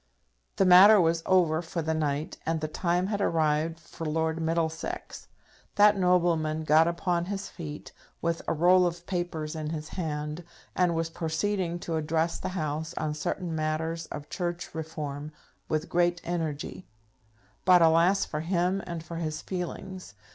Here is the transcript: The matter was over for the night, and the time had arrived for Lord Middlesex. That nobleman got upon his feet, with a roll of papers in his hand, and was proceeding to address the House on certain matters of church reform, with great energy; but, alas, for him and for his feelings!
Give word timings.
The 0.55 0.65
matter 0.65 0.99
was 0.99 1.21
over 1.27 1.61
for 1.61 1.83
the 1.83 1.93
night, 1.93 2.37
and 2.43 2.59
the 2.59 2.67
time 2.67 3.05
had 3.05 3.21
arrived 3.21 3.79
for 3.79 4.03
Lord 4.03 4.41
Middlesex. 4.41 5.27
That 5.75 5.95
nobleman 5.95 6.63
got 6.63 6.87
upon 6.87 7.25
his 7.25 7.49
feet, 7.49 7.91
with 8.19 8.41
a 8.47 8.53
roll 8.53 8.87
of 8.87 9.05
papers 9.05 9.55
in 9.55 9.69
his 9.69 9.89
hand, 9.89 10.43
and 10.75 10.95
was 10.95 11.11
proceeding 11.11 11.77
to 11.81 11.97
address 11.97 12.39
the 12.39 12.49
House 12.57 12.95
on 12.97 13.13
certain 13.13 13.53
matters 13.55 14.07
of 14.07 14.27
church 14.27 14.73
reform, 14.73 15.31
with 15.69 15.87
great 15.87 16.19
energy; 16.23 16.87
but, 17.63 17.83
alas, 17.83 18.25
for 18.25 18.39
him 18.39 18.81
and 18.87 19.03
for 19.03 19.17
his 19.17 19.43
feelings! 19.43 20.15